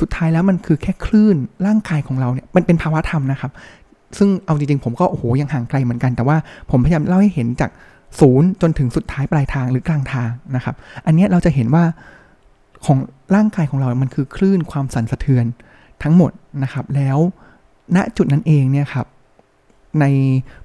[0.00, 3.52] สุดท้ายแล้วมันคือแค่คลื่นร่างกายของเราเนี่ยมันเป็นภาวะธรรมนะครับ
[4.18, 6.36] ซึ่งเอาจริงๆผมก็โอ้โหยังห่างไกลเหมือนกัน แต่ว่า
[6.70, 7.70] ผมพยายามเล่าให้เห็นจาก
[8.20, 10.74] ศูนย์จนถึงสุดท้ายปลายทางหรือกลางทางนะครับ
[11.06, 11.84] อันนี้เราจะเห็นว่า
[12.84, 12.98] ของ
[13.34, 15.44] ร่างกายของเรา มันคือคลื่นความสั่นสะเทือน
[16.02, 17.18] ทั้งหมดนะครับ แล้ว
[17.96, 19.06] ณจุดนั้นเองเนี่ยครับ
[20.00, 20.04] ใน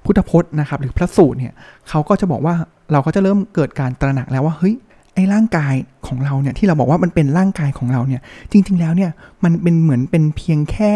[0.04, 1.52] พุทธพจน์นะครับ หรือพระสูตรเนี่ย
[1.88, 2.54] เขาก็จะบอกว่า
[2.92, 4.74] เราก็จะเริ่มเกิดการตระหนักแล้วว่าเฮ้ย
[5.18, 5.74] ไอ้ร่างกาย
[6.06, 8.20] ของเราเนี่ยที่เราบอกว่ามันเป็นร่างกายของเราเนี่ย
[8.52, 9.10] จริง ๆ แล้วเนี่ย
[9.44, 10.92] มันเป็นเหมือนเป็นเพียงแค่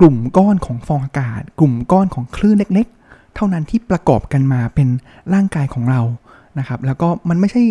[0.00, 4.88] กลุ่มก้อนของฟองอากาศ กลุ่มก้อนของคลื่นเล็ก ๆ เท่านั้นที่ประกอบกันมาเป็น
[5.34, 6.00] ร่างกายของเรา
[6.58, 7.62] นะครับ แล้วก็มันไม่ใช่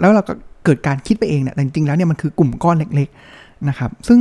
[0.00, 0.32] แล้วเราก็
[0.64, 4.20] เกิดการคิดไปเองเนี่ยแต่จริงๆแล้วเนี่ยมันคือกลุ่มก้อนเล็กๆนะครับ ซึ่ง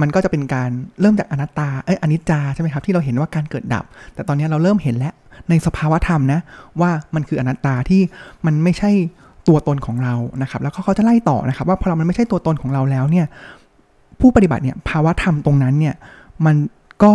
[0.00, 5.14] มันก็จะเป็นการเริ่มจากอนัตตาเอ้ยอนิจจาใช่ไหมครับที่เราเห็นว่าการเกิดดับ แต่ตอนนี้เราเริ่มเห็นแล้ว
[5.48, 6.40] ในสภาวธรรมนะ
[6.80, 8.02] ว่ามันคืออนัตตาที่
[8.46, 8.90] มันไม่ใช่
[9.48, 13.26] ตัวตนของเรานะครับ แล้วเขาจะไล่ต่อนะครับว่าพอเรามันไม่ใช่ตัวตนของเราแล้วเนี่ย
[14.20, 15.94] ผู้ปฏิบัติเนี่ยภาวธรรมตรงนั้นเนี่ย
[16.46, 16.56] มัน
[17.04, 17.14] ก็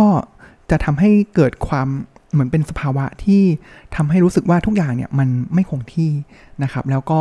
[0.70, 1.88] จะทำให้เกิดความ
[2.32, 3.42] เหมือนเป็นสภาวะที่
[3.96, 6.10] ทำให้รู้สึกว่าทุกอย่างเนี่ยมันไม่คงที่
[6.62, 7.20] นะครับ แล้วก็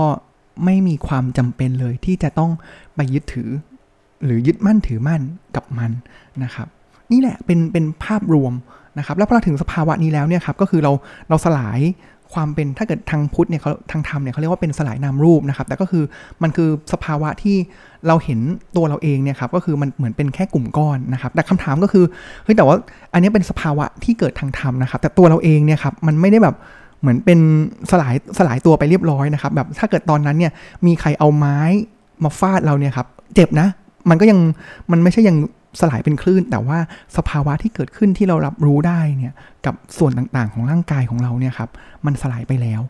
[0.65, 2.51] ไม่มีความจำเป็นเลยที่จะต้อง
[2.95, 3.49] ไปยึดถือ
[4.23, 5.21] หรือยึดมั่นถือมั่น
[5.55, 5.91] กับมัน
[6.43, 6.67] นะครับ
[7.11, 8.53] นี่แหละเป็นเป็นภาพรวม
[8.97, 10.91] นะครับ แล้วพอเราถึงสภาวะนี้แล้วเนี่ยครับก็คือเรา
[11.29, 11.79] เราสลาย
[12.33, 16.03] ความเป็นถ้าเกิดทางพุทธเนี่ยเขาทางธรรมเนี่ยเขาเรียกว่าเป็นสลายนามรูปนะครับ แต่ก็คือ
[16.43, 17.55] มันคือสภาวะที่
[18.07, 18.39] เราเห็น
[18.75, 22.05] ตัวเราเองเนี่ยครับก็คือมันเหมือนเป็นแค่กลุ่มก้อนนะครับแต่คำถามก็คือ
[22.43, 22.75] เฮ้ยแต่ว่า
[23.13, 26.55] อันนี้เป็นสภาวะที่เกิดทางธรรมนะครับ แต่ตัวเราเองเนี่ยครับมันไม่ได้แบบ
[27.01, 27.39] เหมือนเป็น
[27.91, 30.51] สลายสลายตัวไปเรียบร้อยนะครับ แบบถ้าเกิดตอนนั้นเนี่ย
[30.85, 31.59] มีใครเอาไม้
[32.23, 33.67] มาฟาดเราเนี่ยครับเจ็บนะ
[34.09, 34.39] มันก็ยัง
[34.91, 35.37] มันไม่ใช่ยัง
[35.79, 36.77] สลายเป็นคลื่น แต่ว่า
[37.17, 39.33] สภาวะที่เกิดขึ้นที่เรารับรู้ได้เนี่ย
[39.65, 41.69] กับส่วนต่างๆ ของร่างกายของเราเนี่ยครับ
[42.05, 42.81] มันสลายไปแล้ว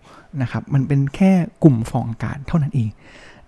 [0.42, 1.32] นะครับมันเป็นแค่
[1.64, 2.90] กลุ่มฟองอากาศเท่านั้นเอง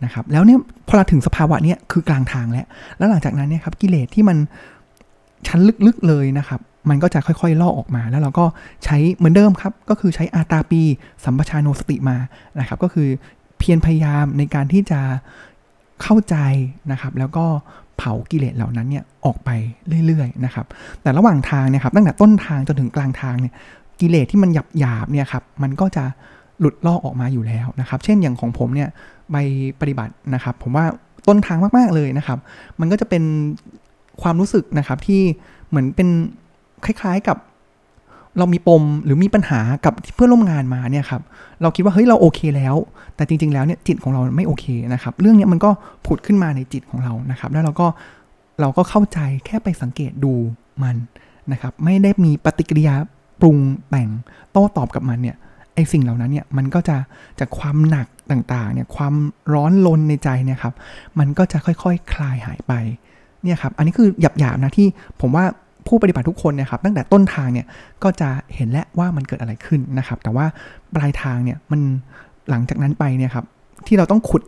[0.03, 2.65] นะครับแล้วเนี่ยพอเราถึงสภาวะเนี้ยคือกลางทางแล้ว
[2.97, 4.37] แล้วหลังจากนั้นเนี่ยครับกิเลสที่มัน
[5.47, 8.45] ชั้นลึกๆเลยนะครับมันก็จะค่อยๆล่อออกมาแล้วเราก็
[8.83, 10.81] ใช้เหมือนเดิมครับ ก็คือใช้อาตาปี
[11.23, 12.17] สัมปชานโนสติมา
[12.59, 13.07] นะครับ ก็คือ
[13.57, 15.01] เพียรพยายามในการที่จะ
[16.03, 16.35] เข้าใจ
[16.91, 17.45] นะครับ แล้วก็
[17.97, 19.49] เผากิเลสเหล่านั้นเนี่ยออกไป
[20.05, 20.65] เรื่อยๆนะครับ
[21.01, 23.53] แต่ระหว่างทางเนี่ยครับตั้งแต่ต้นทางจนถึงกลางทางเนี่ย
[23.99, 26.03] กิเลสที่มันหยาบหยาบเนี่ยครับมันก็จะ
[26.59, 28.89] หลุดลอกออกมาอยู่แล้วนะครับ เช่นอย่างของผมเนี่ย
[29.31, 29.35] ไป
[29.79, 30.85] ปฏิบัตินะครับ ผมว่า
[31.27, 32.39] ต้นทางมากๆเลยนะครับ
[32.79, 33.23] มันก็จะเป็น
[34.21, 35.21] ความรู้สึกนะครับที่
[35.69, 36.09] เหมือนเป็น
[36.85, 37.37] คล้ายๆกับ
[38.37, 41.21] เรามีปมหรือมีปัญหากับเพื่อนร่วมงานมาเนี่ยครับ
[41.61, 42.75] เราคิดว่าเฮ้ยเราโอเคแล้ว
[43.15, 45.69] แต่จริง ๆ แล้วเนี่ยจิตของเราไม่โอเคนะครับ เรื่องนี้มันก็
[46.05, 47.87] ผุดขึ้นมาในจิตของเรานะครับ แล้วเราก็
[48.61, 50.33] เราก็เข้าใจแค่ไปสังเกตดู
[50.83, 50.95] มัน
[51.51, 52.95] นะครับ ไม่ได้มีปฏิกิริยา
[53.41, 53.57] ปรุง
[53.89, 54.09] แต่ง
[54.51, 55.35] โต้ตอบกับมันเนี่ย
[55.75, 56.97] ไอสิ่งเหล่านั้นเนี่ยมันก็จะ
[57.39, 59.13] จากความหนักต่างๆเนี่ยความ
[59.53, 60.73] ร้อนลนในใจเนี่ยครับ
[61.19, 62.73] มันก็จะค่อยๆคคลายหายไป
[63.43, 64.87] เนี่ยครับอันนี้คือหยาบๆนะที่
[65.21, 65.45] ผมว่า
[65.93, 67.65] ผู้ปฏิบัติทุกคนเนี่ยครับตั้งแต่ต้นทางเนี่ย
[68.03, 70.45] ก็จะเห็นแล้วว่ามันเกิดอะไรขึ้นนะครับ แต่ว่า
[70.95, 71.81] ปลายทางเนี่ยมัน
[72.49, 73.45] หลังจากนั้นไปเนี่ยครับ
[73.87, 74.41] ที่เราต้องขุด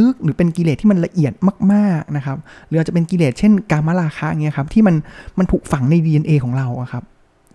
[0.00, 1.32] ลึกๆ หรือเป็นกิเลสที่มันละเอียด
[1.72, 2.36] มาก ๆนะครับ
[2.68, 4.96] หรืออาจจะเป็นกิเลสเช่น การมราคะเงี้ยครับที่มัน
[5.38, 7.04] มันถูกฝังใน DNA ของเราครับ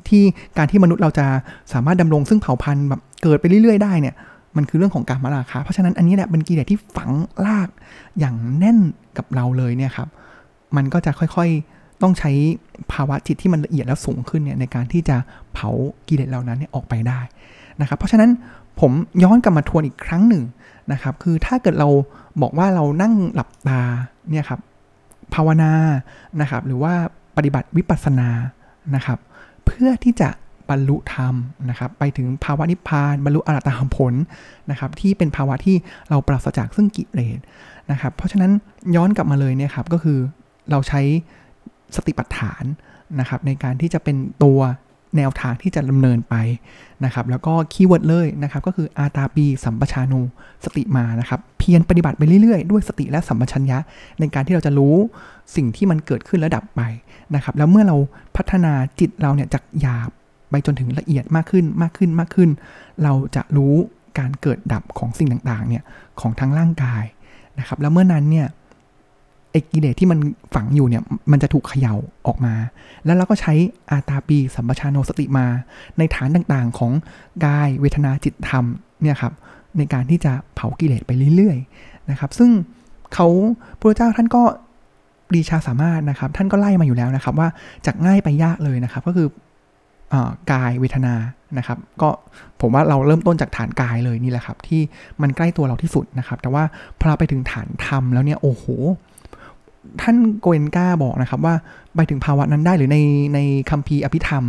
[0.07, 0.23] ที่
[0.57, 1.25] การที่มนุษย์เราจะ
[1.73, 4.15] สามารถดำรงซึ่งเผ่าพันธุ์แบบเกิดไปเรื่อยๆ ได้เนี่ย
[4.57, 7.11] มันคือเรื่องของการมาราคาเพราะฉะนั้นอันนี้แหละเป็นกิเลสที่ฝัง
[7.45, 7.69] ลาก
[8.19, 8.79] อย่างแน่น
[9.17, 10.07] กับเราเลยเนี่ยครับ
[10.75, 12.31] มันก็จะค่อยๆ ต้องใช้
[12.91, 15.17] ภาวะจิตที่มันละเอียดแล้วสูงขึ้นเนี่ยในการที่จะ
[15.53, 15.69] เผา
[16.07, 17.19] กิเลสเหล่านั้นเนี่ยออกไปได้
[17.81, 18.29] นะครับเพราะฉะนั้น
[18.79, 18.91] ผม
[19.23, 20.43] ย้อนกลับมาทวนอีกครั้งหนึ่ง
[20.91, 21.89] นะครับ คือถ้าเกิดเรา
[22.41, 23.81] บอกว่าเรานั่งหลับตา
[24.29, 24.59] เนี่ยครับ
[25.33, 25.71] ภาวนา
[26.41, 26.93] นะครับ หรือว่า
[27.37, 28.29] ปฏิบัติวิปัสสนา
[28.95, 29.19] นะครับ
[29.65, 30.29] เพื่อที่จะ
[30.69, 31.35] บรรลุธรรม
[31.69, 34.13] นะครับ ไปถึงภาวะนิพพาน บรรลุอรหัตธรรมผล
[34.71, 35.75] นะครับ ที่เป็นภาวะที่
[36.09, 37.39] เราปราศจากซึ่งกิเลส
[37.91, 38.51] นะครับ เพราะฉะนั้น
[38.95, 40.19] ย้อนกลับมาเลยเนี่ยครับก็คือ
[40.71, 41.01] เราใช้
[41.95, 42.63] สติปัฏฐาน
[43.19, 44.59] นะครับในการที่จะเป็นตัว
[45.17, 46.35] แนวทางที่จะดำเนินไป
[47.05, 50.21] นะครับ แล้วก็ keyword เลยนะครับ ก็คืออาตาปีสัมปชาโน
[50.65, 53.77] สติมานะครับ เพียรปฏิบัติไปเรื่อยๆ ด้วยสติและสัมปชัญญะ
[54.19, 54.95] ในการที่เราจะรู้
[55.55, 56.81] สิ่งที่มันเกิดขึ้นและดับไป
[57.35, 57.97] นะครับ แล้วเมื่อเรา
[58.35, 60.09] พัฒนาจิตเราเนี่ยจากหยาบ
[60.49, 62.49] ไปจนถึงละเอียดมากขึ้นมากขึ้นมากขึ้น
[63.03, 63.73] เราจะรู้
[64.19, 65.83] การเกิดดับของสิ่งต่างๆเนี่ย
[66.19, 67.03] ของทั้งร่างกาย
[67.59, 68.47] นะครับ แล้วเมื่อนั้นเนี่ย
[69.51, 70.19] ไอ้กิเลสที่มัน
[70.55, 71.95] ฝังอยู่เนี่ย มันจะถูกเขย่า
[72.27, 72.53] ออกมา
[73.05, 73.53] แล้วเราก็ใช้
[73.91, 75.47] อาตาปีสัมปชานโนสติมา
[75.97, 76.91] ในฐานต่างๆของ
[77.45, 78.65] กายเวทนาจิตธรรม
[79.01, 79.33] เนี่ยครับ
[79.77, 82.51] ในการที่จะเผากิเลสไปเรื่อยๆนะครับ ซึ่ง
[83.13, 83.27] เขา
[83.79, 84.43] พระเจ้าท่านก็
[85.33, 87.47] ดีชาสามารถนะครับ ท่านก็ไล่มาอยู่แล้วนะครับ ว่า
[87.85, 89.27] จากง่ายไปยากเลยนะครับ ก็คือ
[90.51, 91.13] กายเวทนา
[91.57, 92.09] นะครับ ก็
[92.61, 94.81] ผมว่าเราเริ่มต้นจากฐานกายเลยนี่แหละครับ ที่
[95.21, 96.63] มันใกล้ตัวเราที่สุดนะครับ แต่ว่า
[96.99, 98.65] พอเราไปถึงฐานธรรมแล้วเนี่ยโอ้โห
[100.01, 101.55] ท่านโกเอนกาบอกนะครับว่า
[101.95, 102.97] ไปถึงภาวะนั้นได้หรือใน
[103.33, 104.43] ในคัมภีร์อภิธรรม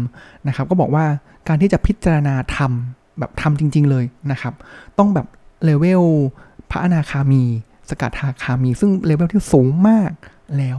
[0.48, 1.04] นะครับ ก็บอกว่า
[1.48, 2.72] การที่จะพิจารณาธรรม
[3.18, 4.54] แบบธรรมจริง ๆ เลยนะครับ
[4.98, 5.26] ต้องแบบ
[5.64, 6.02] level
[6.70, 7.42] พระอนาคามี
[7.88, 10.10] สกทาคามี ซึ่งเลเวลที่สูงมาก
[10.58, 10.78] แล้ว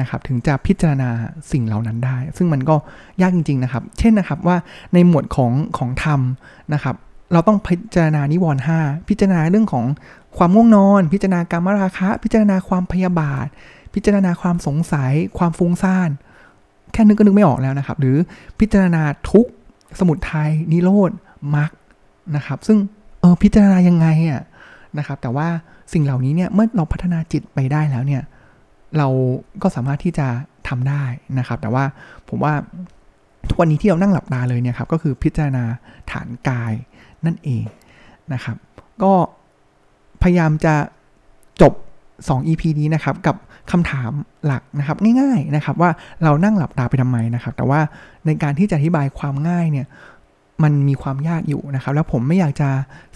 [0.00, 1.08] นะครับถึงจะพิจารณา
[1.52, 2.76] สิ่งเหล่านั้นได้ ซึ่งมันก็
[3.20, 4.56] ยากจริง ๆ นะครับ เช่นนะครับว่า
[4.92, 6.20] ในหมวดของของธรรม
[6.74, 6.96] นะครับ
[7.32, 9.84] เราต้องพิจารณานิวรณ์ห้าพิจารณาเรื่องของ
[10.36, 13.46] ความง่วงนอน พิจารณากรรมราคะ พิจารณาความพยาบาท
[13.96, 16.10] พิจารณาความสงสัย ความฟุ้งซ่าน
[16.92, 18.16] แค่นึกก็นึกไม่ออกแล้วนะครับ หรือ
[18.60, 19.46] พิจารณาทุก
[19.98, 21.10] สมุทัยนิโรธ
[21.56, 21.70] มรรค
[22.36, 22.78] นะครับ ซึ่ง
[23.20, 24.42] เออพิจารณายังไงอะ
[24.98, 25.48] นะครับ แต่ว่า
[25.92, 28.22] สิ่งเหล่านี้เนี่ยเมื่อเราพัฒนาจิตไปได้แล้วเนี่ย
[28.98, 29.08] เรา
[29.62, 30.26] ก็สามารถที่จะ
[30.68, 31.04] ทำได้
[31.38, 31.84] นะครับ แต่ว่า
[32.28, 32.54] ผมว่า
[33.48, 35.64] ทุกวันนี้ที่เรานั่งหลับตาเลยเนี่ยครับ ก็คือพิจารณา
[36.10, 36.72] ฐานกาย
[37.26, 37.64] นั่นเอง
[38.32, 38.56] นะครับ
[39.02, 39.12] ก็
[40.22, 40.74] พยายามจะ
[41.62, 41.72] จบ
[42.16, 43.36] 2 EP นี้นะครับ กับ
[43.72, 44.10] คำถาม
[44.46, 45.90] หลักนะครับง่ายๆนะครับว่า
[46.24, 47.80] เรานั่งหลับตาไปทำไมนะครับ แต่ว่า
[48.26, 49.86] ในการที่จะอธิบายความง่ายเนี่ย
[50.62, 52.68] มันมีความยากอยู่นะครับ แล้วผมไม่อยากจะ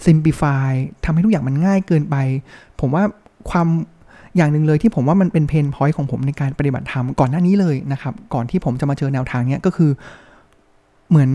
[0.05, 0.69] simplify
[1.05, 2.15] ทำให้ทุกอย่างมันง่ายเกินไป
[2.79, 3.03] ผมว่า
[3.49, 3.67] ความ
[4.37, 9.91] อย่างหนึ่งเลยที่ผมว่ามันเป็นเพนพอยต์ของผมในการปฏิบัติธรรมก่อนหน้านี้เลยนะครับ ก่อนที่ผมจะมาเจอแนวทางเนี้ยก็คือ
[11.09, 11.31] เหมือน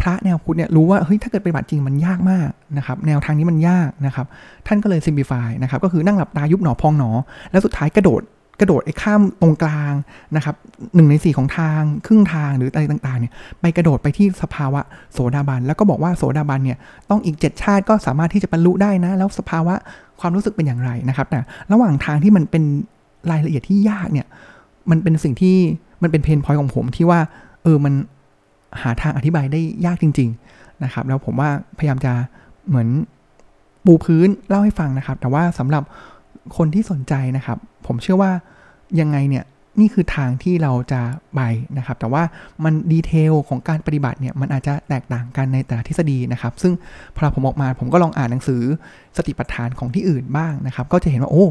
[0.00, 4.26] พระแนวพุทธเนี่ยรู้ว่าเฮ้ยถ้าเกิดปฏิบัติจริงมันยากมากนะครับแนวทางนี้มันยากนะครับ
[4.66, 7.10] ท่านก็เลยซิมพลิฟายนะครับก็คือนั่งหลับตายุบหนอพองหนอ
[7.50, 8.22] แล้วสุดท้ายกระโดด
[8.60, 9.92] กระโดดไอ้ข้ามตรงกลาง
[10.36, 10.54] นะครับ
[10.94, 14.80] หนึ่งในสี่ของทางครึ่งทางหรืออะไรต่างๆเนี่ยไปกระโดดไปที่สภาวะ
[15.12, 16.78] โสดาบัน แล้วก็บอกว่าโสดาบันเนี่ย
[17.10, 19.74] ต้องอีกเจ็ดชาติก็สามารถที่จะบรรลุได้นะ แล้วสภาวะ
[20.20, 21.38] ความรู้สึกเป็นอย่างไรนะครับแต่
[21.72, 22.62] ระหว่างทางที่มันเป็น
[23.30, 24.26] รายละเอียดที่ยากเนี่ย
[24.90, 25.56] มันเป็นสิ่งที่
[26.02, 27.20] มันเป็นเพนพอยของผมที่ว่า
[27.62, 27.94] เออมัน
[28.82, 32.12] หาทางอธิบายได้ยากจริง ๆนะครับ แล้วผมว่าพยายามจะ
[32.68, 32.88] เหมือน
[33.84, 35.82] ปูพื้นเล่าให้ฟังนะครับ แต่ว่าสำหรับ
[36.56, 38.32] คนที่สนใจนะครับ ผมเชื่อว่า
[39.00, 39.44] ยังไงเนี่ย
[39.80, 41.02] นี่คือทางที่เราจะ
[41.34, 41.40] ไป
[41.78, 42.22] นะครับ แต่ว่า
[42.64, 46.72] มันดีเทลของการปฏิบัติเนี่ยมันอาจจะแตกต่างกันในแต่ละทฤษฎีนะครับ ซึ่ง
[47.14, 48.62] พอผมออกมาผมก็ลองอ่านหนังสือ
[49.16, 51.46] สติปัฏฐานของที่อื่นบ้างนะครับ ก็จะเห็นว่าโอ้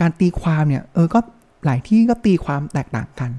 [0.00, 1.18] การตีความเนี่ยเออก็
[1.64, 3.30] หลายที่ก็ตีความแตกต่างกัน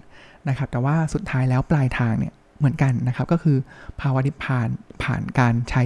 [0.50, 3.58] นะครับ แต่ว่าสุดท้ายแล้วปลายทางเนี่ยเหมือนกันนะครับ ก็คือ
[4.02, 4.68] ภาวะนิพพาน
[5.04, 5.84] ผ่านการใช้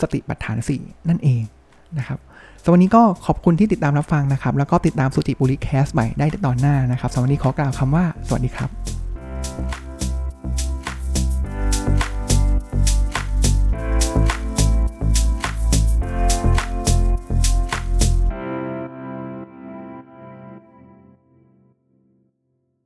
[0.00, 1.42] สติปัฏฐานสี่นั่นเอง
[1.98, 9.77] นะครับำหรับวันนี้ก็ขอบคุณที่ติดตามรับฟังนะครับ แล้วก็ติดตามสุติบุริแคสใหม่ได้ตอนหน้านะครับสำหรับวันนี้ขอกล่าวคำว่า สวัสดีครับ